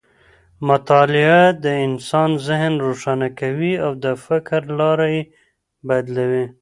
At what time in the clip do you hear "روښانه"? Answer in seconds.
2.85-3.27